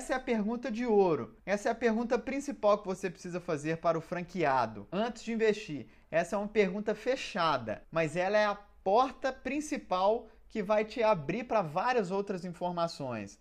[0.00, 1.36] essa é a pergunta de ouro.
[1.44, 5.88] Essa é a pergunta principal que você precisa fazer para o franqueado antes de investir.
[6.10, 11.44] Essa é uma pergunta fechada, mas ela é a porta principal que vai te abrir
[11.44, 13.38] para várias outras informações.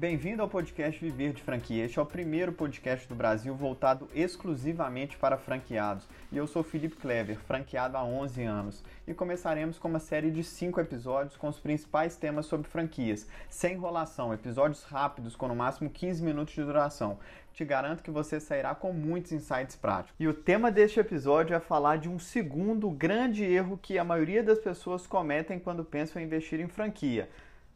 [0.00, 1.84] Bem-vindo ao podcast Viver de Franquia.
[1.84, 6.06] Este é o primeiro podcast do Brasil voltado exclusivamente para franqueados.
[6.30, 8.84] E eu sou Felipe Clever, franqueado há 11 anos.
[9.08, 13.74] E começaremos com uma série de 5 episódios com os principais temas sobre franquias, sem
[13.74, 17.18] enrolação, episódios rápidos com no máximo 15 minutos de duração.
[17.52, 20.14] Te garanto que você sairá com muitos insights práticos.
[20.20, 24.44] E o tema deste episódio é falar de um segundo grande erro que a maioria
[24.44, 27.28] das pessoas cometem quando pensam em investir em franquia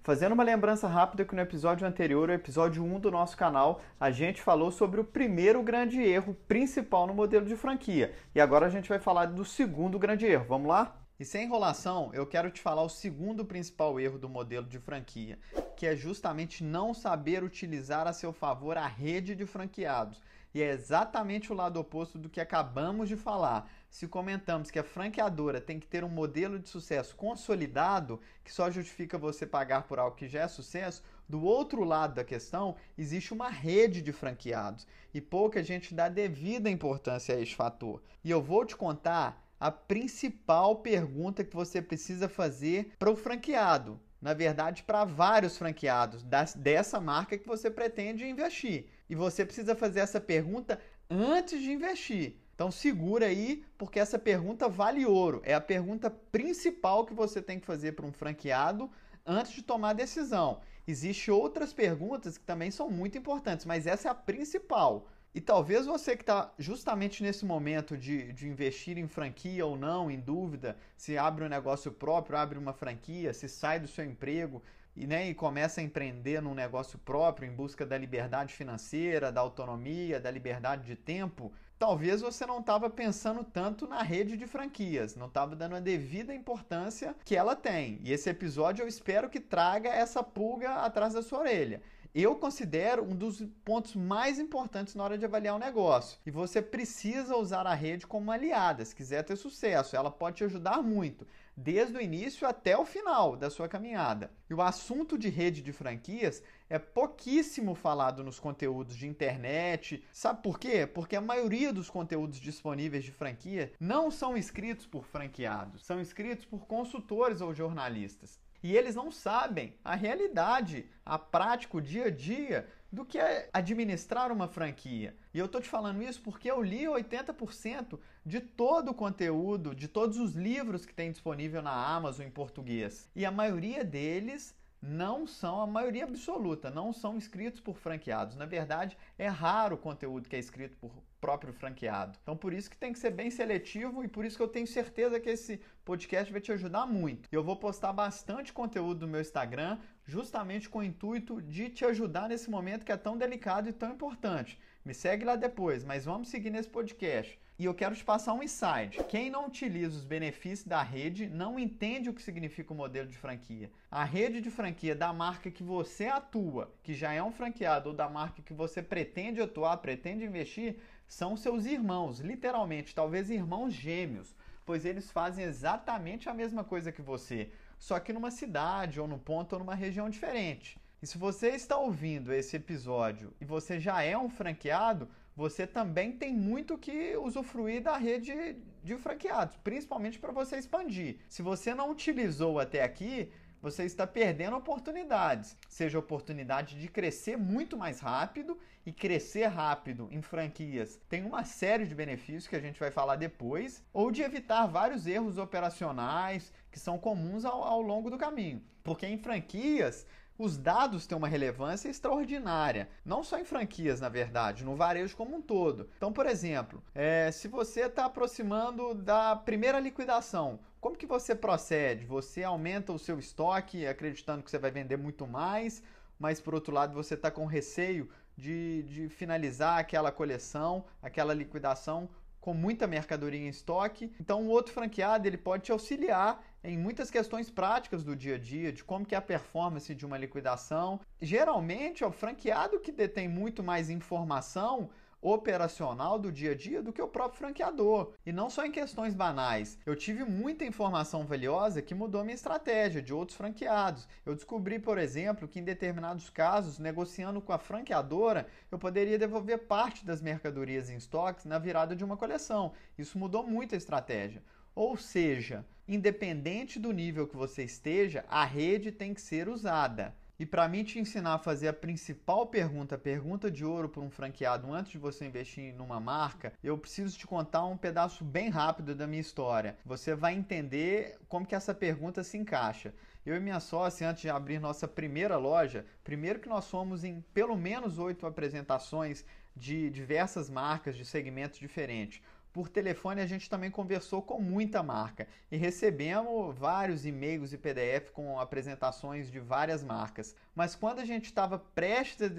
[0.05, 4.11] Fazendo uma lembrança rápida que no episódio anterior, o episódio 1 do nosso canal, a
[4.11, 8.12] gente falou sobre o primeiro grande erro principal no modelo de franquia.
[8.34, 10.47] E agora a gente vai falar do segundo grande erro.
[10.48, 10.97] Vamos lá?
[11.20, 15.39] E sem enrolação, eu quero te falar o segundo principal erro do modelo de franquia,
[15.77, 20.20] que é justamente não saber utilizar a seu favor a rede de franqueados.
[20.55, 23.70] E é exatamente o lado oposto do que acabamos de falar.
[23.89, 28.70] Se comentamos que a franqueadora tem que ter um modelo de sucesso consolidado, que só
[28.70, 33.33] justifica você pagar por algo que já é sucesso, do outro lado da questão, existe
[33.33, 38.03] uma rede de franqueados e pouca gente dá devida importância a este fator.
[38.23, 43.98] E eu vou te contar a principal pergunta que você precisa fazer para o franqueado.
[44.20, 46.23] Na verdade, para vários franqueados
[46.56, 48.86] dessa marca que você pretende investir.
[49.12, 52.34] E você precisa fazer essa pergunta antes de investir.
[52.55, 55.42] Então segura aí, porque essa pergunta vale ouro.
[55.44, 58.90] É a pergunta principal que você tem que fazer para um franqueado
[59.27, 60.60] antes de tomar a decisão.
[60.88, 65.06] Existem outras perguntas que também são muito importantes, mas essa é a principal.
[65.34, 70.10] E talvez você que está justamente nesse momento de, de investir em franquia ou não,
[70.10, 74.62] em dúvida, se abre um negócio próprio, abre uma franquia, se sai do seu emprego,
[74.95, 79.41] e, né, e começa a empreender num negócio próprio em busca da liberdade financeira, da
[79.41, 85.17] autonomia, da liberdade de tempo, talvez você não estava pensando tanto na rede de franquias,
[85.17, 88.01] não estava dando a devida importância que ela tem.
[88.05, 91.81] E esse episódio eu espero que traga essa pulga atrás da sua orelha
[92.14, 96.18] eu considero um dos pontos mais importantes na hora de avaliar um negócio.
[96.27, 99.96] E você precisa usar a rede como aliada se quiser ter sucesso.
[99.96, 104.30] Ela pode te ajudar muito, desde o início até o final da sua caminhada.
[104.51, 110.05] E o assunto de rede de franquias é pouquíssimo falado nos conteúdos de internet.
[110.12, 110.86] Sabe por quê?
[110.86, 116.45] Porque a maioria dos conteúdos disponíveis de franquia não são escritos por franqueados, são escritos
[116.45, 122.11] por consultores ou jornalistas e eles não sabem a realidade, a prática, o dia a
[122.11, 125.17] dia do que é administrar uma franquia.
[125.33, 129.88] E eu estou te falando isso porque eu li 80% de todo o conteúdo, de
[129.88, 133.11] todos os livros que tem disponível na Amazon em português.
[133.17, 138.37] E a maioria deles não são, a maioria absoluta, não são escritos por franqueados.
[138.37, 142.19] Na verdade, é raro o conteúdo que é escrito por próprio franqueado.
[142.20, 144.66] Então, por isso que tem que ser bem seletivo e por isso que eu tenho
[144.66, 147.28] certeza que esse podcast vai te ajudar muito.
[147.31, 152.28] Eu vou postar bastante conteúdo no meu Instagram, justamente com o intuito de te ajudar
[152.28, 154.58] nesse momento que é tão delicado e tão importante.
[154.84, 157.38] Me segue lá depois, mas vamos seguir nesse podcast.
[157.56, 159.04] E eu quero te passar um insight.
[159.04, 163.16] Quem não utiliza os benefícios da rede não entende o que significa o modelo de
[163.16, 163.70] franquia.
[163.88, 167.94] A rede de franquia da marca que você atua, que já é um franqueado, ou
[167.94, 170.76] da marca que você pretende atuar, pretende investir,
[171.06, 177.02] são seus irmãos, literalmente, talvez irmãos gêmeos, pois eles fazem exatamente a mesma coisa que
[177.02, 180.79] você, só que numa cidade, ou num ponto, ou numa região diferente.
[181.02, 186.12] E se você está ouvindo esse episódio e você já é um franqueado, você também
[186.12, 191.17] tem muito que usufruir da rede de franqueados, principalmente para você expandir.
[191.29, 193.32] Se você não utilizou até aqui,
[193.62, 195.56] você está perdendo oportunidades.
[195.69, 201.87] Seja oportunidade de crescer muito mais rápido e crescer rápido em franquias tem uma série
[201.87, 206.81] de benefícios que a gente vai falar depois, ou de evitar vários erros operacionais que
[206.81, 208.60] são comuns ao, ao longo do caminho.
[208.82, 210.04] Porque em franquias
[210.37, 215.37] os dados têm uma relevância extraordinária, não só em franquias, na verdade, no varejo como
[215.37, 215.88] um todo.
[215.96, 222.05] Então, por exemplo, é, se você está aproximando da primeira liquidação, como que você procede?
[222.06, 225.81] Você aumenta o seu estoque acreditando que você vai vender muito mais,
[226.19, 232.11] mas por outro lado você está com receio de, de finalizar aquela coleção, aquela liquidação
[232.40, 234.12] com muita mercadoria em estoque.
[234.20, 238.38] Então, o outro franqueado ele pode te auxiliar em muitas questões práticas do dia a
[238.38, 240.99] dia, de como que é a performance de uma liquidação.
[241.20, 244.90] Geralmente, é o franqueado que detém muito mais informação
[245.22, 248.12] operacional do dia a dia do que o próprio franqueador.
[248.26, 249.78] E não só em questões banais.
[249.86, 254.08] Eu tive muita informação valiosa que mudou minha estratégia de outros franqueados.
[254.26, 259.58] Eu descobri, por exemplo, que em determinados casos, negociando com a franqueadora, eu poderia devolver
[259.58, 262.72] parte das mercadorias em estoques na virada de uma coleção.
[262.98, 264.42] Isso mudou muito a estratégia.
[264.75, 270.14] Ou seja, independente do nível que você esteja, a rede tem que ser usada.
[270.42, 274.02] E para mim te ensinar a fazer a principal pergunta, a pergunta de ouro para
[274.02, 278.48] um franqueado antes de você investir numa marca, eu preciso te contar um pedaço bem
[278.48, 279.76] rápido da minha história.
[279.84, 282.92] Você vai entender como que essa pergunta se encaixa.
[283.24, 287.20] Eu e minha sócia, antes de abrir nossa primeira loja, primeiro que nós fomos em
[287.32, 289.24] pelo menos oito apresentações
[289.54, 292.20] de diversas marcas de segmentos diferentes.
[292.52, 298.10] Por telefone a gente também conversou com muita marca e recebemos vários e-mails e PDF
[298.12, 300.37] com apresentações de várias marcas.
[300.54, 302.31] Mas quando a gente estava prestes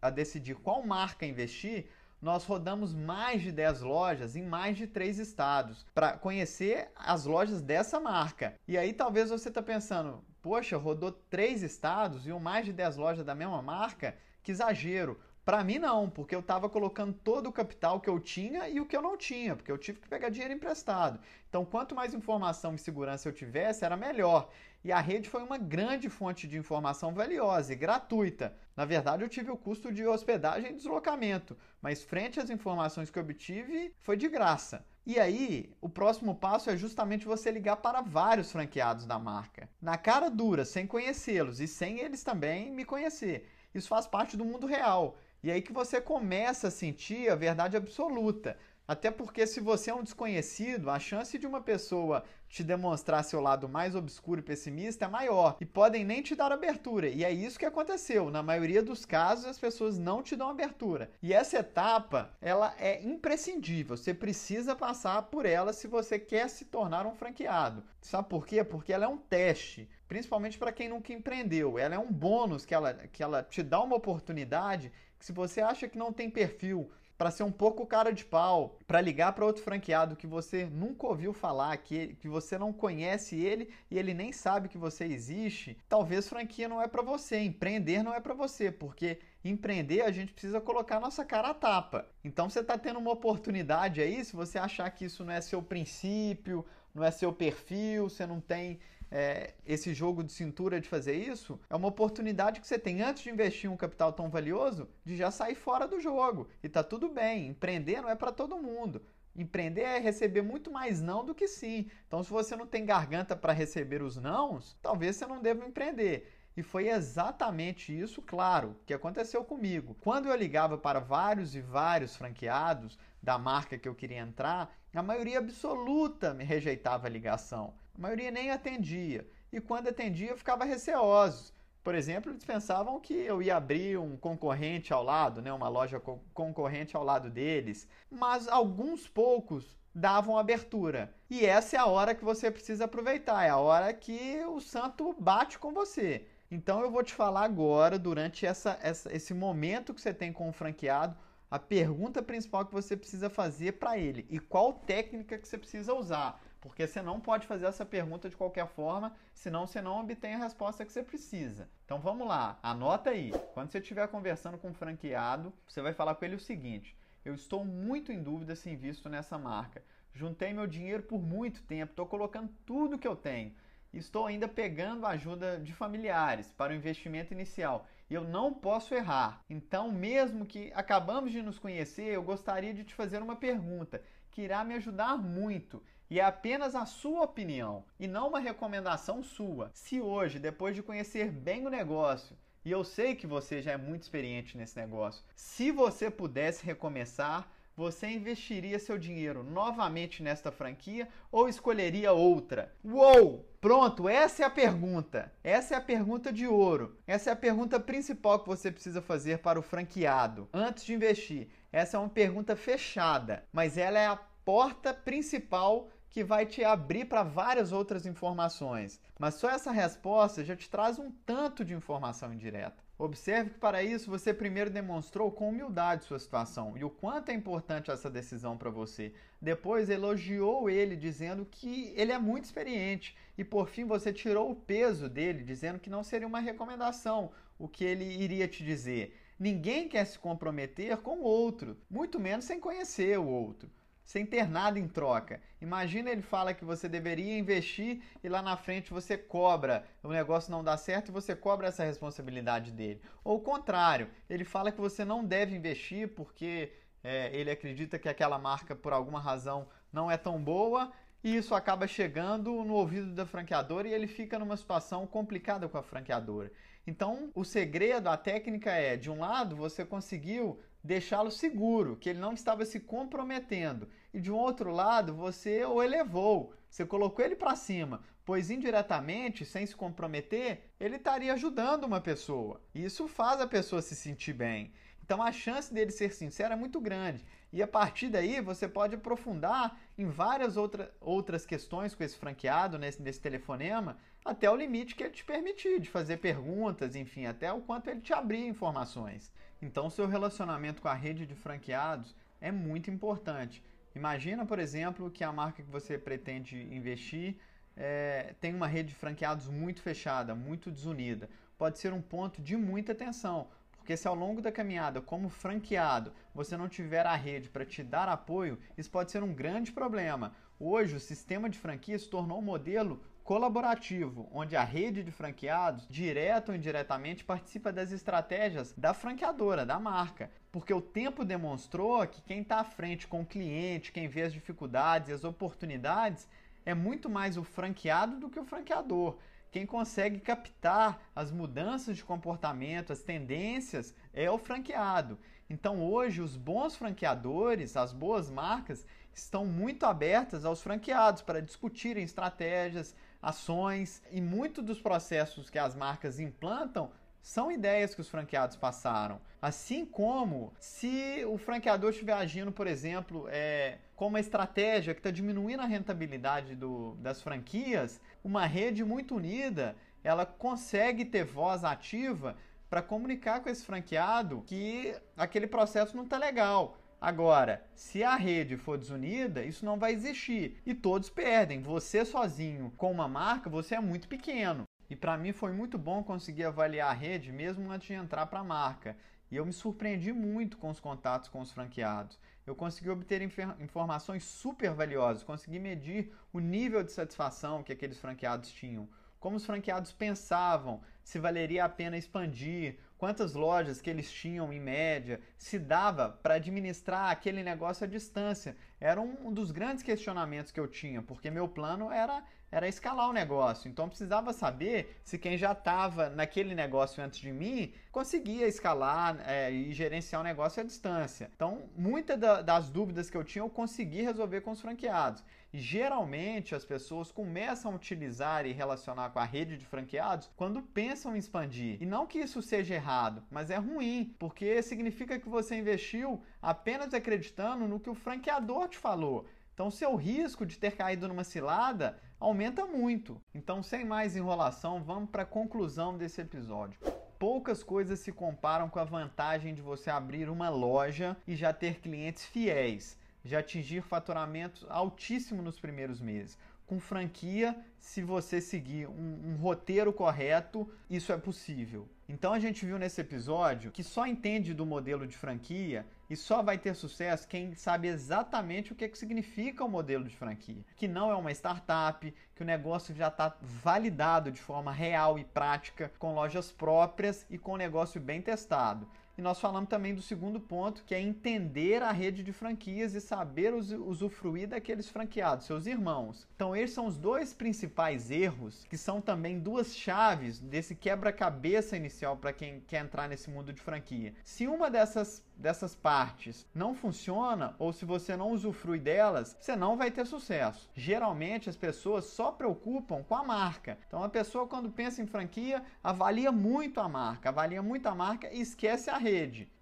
[0.00, 1.86] a decidir qual marca investir,
[2.20, 7.60] nós rodamos mais de 10 lojas em mais de 3 estados para conhecer as lojas
[7.60, 8.54] dessa marca.
[8.66, 13.24] E aí talvez você está pensando, poxa, rodou 3 estados e mais de 10 lojas
[13.24, 14.16] da mesma marca?
[14.42, 15.20] Que exagero!
[15.48, 18.84] Para mim não, porque eu estava colocando todo o capital que eu tinha e o
[18.84, 21.18] que eu não tinha, porque eu tive que pegar dinheiro emprestado.
[21.48, 24.50] Então, quanto mais informação e segurança eu tivesse, era melhor.
[24.84, 28.54] E a rede foi uma grande fonte de informação valiosa e gratuita.
[28.76, 33.18] Na verdade, eu tive o custo de hospedagem e deslocamento, mas frente às informações que
[33.18, 34.84] obtive, foi de graça.
[35.06, 39.66] E aí, o próximo passo é justamente você ligar para vários franqueados da marca.
[39.80, 43.48] Na cara dura, sem conhecê-los e sem eles também me conhecer.
[43.74, 45.16] Isso faz parte do mundo real.
[45.42, 48.56] E aí que você começa a sentir a verdade absoluta.
[48.88, 53.38] Até porque se você é um desconhecido, a chance de uma pessoa te demonstrar seu
[53.38, 57.06] lado mais obscuro e pessimista é maior e podem nem te dar abertura.
[57.06, 58.30] E é isso que aconteceu.
[58.30, 61.10] Na maioria dos casos, as pessoas não te dão abertura.
[61.22, 63.94] E essa etapa, ela é imprescindível.
[63.94, 67.84] Você precisa passar por ela se você quer se tornar um franqueado.
[68.00, 68.64] Sabe por quê?
[68.64, 71.78] Porque ela é um teste principalmente para quem nunca empreendeu.
[71.78, 75.88] Ela é um bônus que ela, que ela te dá uma oportunidade se você acha
[75.88, 79.62] que não tem perfil para ser um pouco cara de pau, para ligar para outro
[79.62, 84.32] franqueado que você nunca ouviu falar, que, que você não conhece ele e ele nem
[84.32, 88.70] sabe que você existe, talvez franquia não é para você, empreender não é para você,
[88.70, 92.06] porque empreender a gente precisa colocar nossa cara a tapa.
[92.22, 95.60] Então você está tendo uma oportunidade aí, se você achar que isso não é seu
[95.60, 98.78] princípio, não é seu perfil, você não tem
[99.10, 103.22] é, esse jogo de cintura de fazer isso, é uma oportunidade que você tem antes
[103.22, 106.48] de investir um capital tão valioso, de já sair fora do jogo.
[106.62, 109.02] E tá tudo bem, empreender não é para todo mundo.
[109.34, 111.88] Empreender é receber muito mais não do que sim.
[112.06, 116.32] Então, se você não tem garganta para receber os nãos, talvez você não deva empreender.
[116.56, 119.96] E foi exatamente isso, claro, que aconteceu comigo.
[120.00, 125.02] Quando eu ligava para vários e vários franqueados da marca que eu queria entrar, a
[125.02, 127.74] maioria absoluta me rejeitava a ligação.
[127.96, 129.28] A maioria nem atendia.
[129.52, 131.52] E quando atendia, ficava receosos.
[131.82, 135.98] Por exemplo, eles pensavam que eu ia abrir um concorrente ao lado, né, uma loja
[135.98, 137.88] co concorrente ao lado deles.
[138.10, 141.14] Mas alguns poucos davam abertura.
[141.30, 145.14] E essa é a hora que você precisa aproveitar, é a hora que o santo
[145.18, 146.26] bate com você.
[146.50, 150.48] Então eu vou te falar agora, durante essa, essa, esse momento que você tem com
[150.48, 151.16] o franqueado,
[151.50, 155.94] a pergunta principal que você precisa fazer para ele e qual técnica que você precisa
[155.94, 156.42] usar.
[156.60, 160.38] Porque você não pode fazer essa pergunta de qualquer forma, senão você não obtém a
[160.38, 161.68] resposta que você precisa.
[161.84, 163.32] Então vamos lá, anota aí.
[163.54, 167.34] Quando você estiver conversando com um franqueado, você vai falar com ele o seguinte: eu
[167.34, 169.82] estou muito em dúvida se invisto nessa marca.
[170.12, 173.54] Juntei meu dinheiro por muito tempo, estou colocando tudo que eu tenho.
[173.92, 179.44] Estou ainda pegando ajuda de familiares para o investimento inicial e eu não posso errar.
[179.48, 184.42] Então, mesmo que acabamos de nos conhecer, eu gostaria de te fazer uma pergunta que
[184.42, 189.70] irá me ajudar muito e é apenas a sua opinião e não uma recomendação sua.
[189.74, 193.76] Se hoje, depois de conhecer bem o negócio, e eu sei que você já é
[193.76, 201.08] muito experiente nesse negócio, se você pudesse recomeçar, você investiria seu dinheiro novamente nesta franquia
[201.30, 202.74] ou escolheria outra?
[202.84, 203.47] Uou!
[203.60, 205.32] Pronto, essa é a pergunta.
[205.42, 206.96] Essa é a pergunta de ouro.
[207.04, 211.48] Essa é a pergunta principal que você precisa fazer para o franqueado antes de investir.
[211.72, 217.04] Essa é uma pergunta fechada, mas ela é a porta principal que vai te abrir
[217.04, 219.00] para várias outras informações.
[219.18, 222.82] Mas só essa resposta já te traz um tanto de informação indireta.
[222.98, 227.34] Observe que para isso você primeiro demonstrou com humildade sua situação e o quanto é
[227.34, 229.12] importante essa decisão para você.
[229.40, 234.56] Depois elogiou ele dizendo que ele é muito experiente e por fim você tirou o
[234.56, 239.16] peso dele dizendo que não seria uma recomendação o que ele iria te dizer.
[239.38, 243.70] Ninguém quer se comprometer com o outro, muito menos sem conhecer o outro
[244.08, 245.38] sem ter nada em troca.
[245.60, 250.50] Imagina ele fala que você deveria investir e lá na frente você cobra, o negócio
[250.50, 253.02] não dá certo e você cobra essa responsabilidade dele.
[253.22, 256.72] Ou o contrário, ele fala que você não deve investir porque
[257.04, 260.90] é, ele acredita que aquela marca, por alguma razão, não é tão boa
[261.22, 265.76] e isso acaba chegando no ouvido da franqueadora e ele fica numa situação complicada com
[265.76, 266.50] a franqueadora.
[266.86, 272.18] Então, o segredo, a técnica é, de um lado, você conseguiu deixá-lo seguro, que ele
[272.18, 273.88] não estava se comprometendo.
[274.12, 279.44] E de um outro lado, você o elevou, você colocou ele para cima, pois indiretamente,
[279.44, 282.60] sem se comprometer, ele estaria ajudando uma pessoa.
[282.74, 284.72] E isso faz a pessoa se sentir bem.
[285.08, 287.24] Então a chance dele ser sincero é muito grande.
[287.50, 292.78] E a partir daí você pode aprofundar em várias outra, outras questões com esse franqueado,
[292.78, 297.50] nesse, nesse telefonema, até o limite que ele te permitir, de fazer perguntas, enfim, até
[297.50, 299.32] o quanto ele te abrir informações.
[299.62, 303.62] Então, seu relacionamento com a rede de franqueados é muito importante.
[303.98, 307.34] Imagina, por exemplo, que a marca que você pretende investir
[307.76, 311.28] é, tem uma rede de franqueados muito fechada, muito desunida.
[311.58, 316.12] Pode ser um ponto de muita atenção, porque se ao longo da caminhada, como franqueado,
[316.32, 320.32] você não tiver a rede para te dar apoio, isso pode ser um grande problema.
[320.60, 325.88] Hoje, o sistema de franquia se tornou um modelo colaborativo, onde a rede de franqueados,
[325.88, 330.30] direto ou indiretamente, participa das estratégias da franqueadora, da marca.
[330.58, 334.32] Porque o tempo demonstrou que quem está à frente com o cliente, quem vê as
[334.32, 336.26] dificuldades e as oportunidades,
[336.66, 339.16] é muito mais o franqueado do que o franqueador.
[339.52, 345.16] Quem consegue captar as mudanças de comportamento, as tendências, é o franqueado.
[345.48, 348.84] Então hoje os bons franqueadores, as boas marcas,
[349.14, 355.76] estão muito abertas aos franqueados para discutirem estratégias, ações e muito dos processos que as
[355.76, 356.90] marcas implantam
[357.22, 359.20] são ideias que os franqueados passaram.
[359.40, 365.10] Assim como se o franqueador estiver agindo, por exemplo, é, com uma estratégia que está
[365.10, 372.36] diminuindo a rentabilidade do, das franquias, uma rede muito unida ela consegue ter voz ativa
[372.70, 376.76] para comunicar com esse franqueado que aquele processo não está legal.
[377.00, 381.62] Agora, se a rede for desunida, isso não vai existir e todos perdem.
[381.62, 384.64] Você sozinho com uma marca, você é muito pequeno.
[384.90, 388.40] E para mim foi muito bom conseguir avaliar a rede mesmo antes de entrar para
[388.40, 388.96] a marca.
[389.30, 392.18] E eu me surpreendi muito com os contatos com os franqueados.
[392.46, 393.20] Eu consegui obter
[393.60, 398.88] informações super valiosas, consegui medir o nível de satisfação que aqueles franqueados tinham,
[399.20, 404.60] como os franqueados pensavam, se valeria a pena expandir, quantas lojas que eles tinham em
[404.60, 408.56] média, se dava para administrar aquele negócio à distância.
[408.80, 413.12] Era um dos grandes questionamentos que eu tinha, porque meu plano era era escalar o
[413.12, 413.68] negócio.
[413.68, 419.50] Então precisava saber se quem já estava naquele negócio antes de mim conseguia escalar é,
[419.50, 421.30] e gerenciar o negócio à distância.
[421.34, 425.24] Então, muitas da, das dúvidas que eu tinha eu consegui resolver com os franqueados.
[425.52, 430.60] E geralmente as pessoas começam a utilizar e relacionar com a rede de franqueados quando
[430.60, 431.78] pensam em expandir.
[431.80, 436.92] E não que isso seja errado, mas é ruim, porque significa que você investiu apenas
[436.92, 439.26] acreditando no que o franqueador te falou.
[439.54, 443.20] Então, seu risco de ter caído numa cilada aumenta muito.
[443.34, 446.80] Então, sem mais enrolação, vamos para a conclusão desse episódio.
[447.18, 451.80] Poucas coisas se comparam com a vantagem de você abrir uma loja e já ter
[451.80, 459.30] clientes fiéis, já atingir faturamentos altíssimos nos primeiros meses com franquia, se você seguir um,
[459.30, 461.88] um, roteiro correto, isso é possível.
[462.06, 466.42] Então a gente viu nesse episódio que só entende do modelo de franquia e só
[466.42, 470.64] vai ter sucesso quem sabe exatamente o que, é que significa o modelo de franquia.
[470.76, 475.24] Que não é uma startup, que o negócio já está validado de forma real e
[475.24, 478.88] prática, com lojas próprias e com o negócio bem testado.
[479.18, 483.00] E nós falamos também do segundo ponto, que é entender a rede de franquias e
[483.00, 486.24] saber usufruir daqueles franqueados, seus irmãos.
[486.36, 492.16] Então, esses são os dois principais erros, que são também duas chaves desse quebra-cabeça inicial
[492.16, 494.14] para quem quer entrar nesse mundo de franquia.
[494.22, 499.76] Se uma dessas dessas partes não funciona ou se você não usufrui delas, você não
[499.76, 500.68] vai ter sucesso.
[500.74, 503.78] Geralmente as pessoas só preocupam com a marca.
[503.86, 508.28] Então a pessoa quando pensa em franquia avalia muito a marca, avalia muito a marca
[508.32, 509.07] e esquece a rede.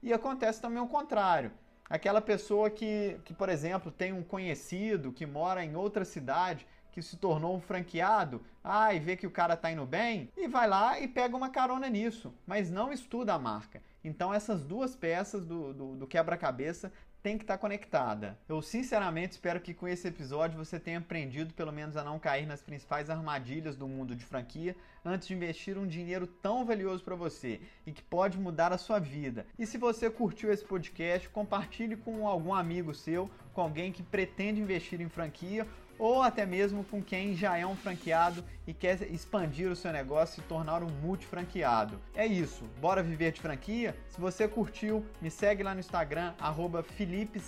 [0.02, 1.50] E acontece também o contrário.
[1.88, 7.02] Aquela pessoa que, que, por exemplo, tem um conhecido que mora em outra cidade que
[7.02, 10.66] se tornou um franqueado, ah, e vê que o cara tá indo bem, e vai
[10.66, 13.82] lá e pega uma carona nisso, mas não estuda a marca.
[14.02, 16.90] Então essas duas peças do, do, do quebra-cabeça
[17.26, 18.38] tem que estar conectada.
[18.48, 22.46] Eu sinceramente espero que com esse episódio você tenha aprendido pelo menos a não cair
[22.46, 27.16] nas principais armadilhas do mundo de franquia antes de investir um dinheiro tão valioso para
[27.16, 29.44] você e que pode mudar a sua vida.
[29.58, 34.60] E se você curtiu esse podcast, compartilhe com algum amigo seu, com alguém que pretende
[34.60, 35.66] investir em franquia
[35.98, 40.40] ou até mesmo com quem já é um franqueado e quer expandir o seu negócio
[40.40, 42.00] e tornar um multifranqueado.
[42.14, 43.96] É isso, bora viver de franquia?
[44.08, 47.40] Se você curtiu, me segue lá no Instagram, arroba Felipe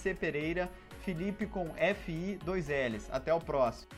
[1.47, 3.09] com F-I, dois L's.
[3.11, 3.91] Até o próximo.